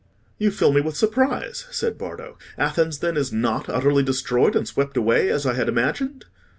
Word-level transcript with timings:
"You 0.39 0.49
fill 0.49 0.73
me 0.73 0.81
with 0.81 0.97
surprise," 0.97 1.67
said 1.69 1.99
Bardo. 1.99 2.35
"Athens, 2.57 2.97
then, 3.01 3.15
is 3.15 3.31
not 3.31 3.69
utterly 3.69 4.01
destroyed 4.01 4.55
and 4.55 4.67
swept 4.67 4.97
away, 4.97 5.29
as 5.29 5.45
I 5.45 5.53
had 5.53 5.69
imagined?" 5.69 6.25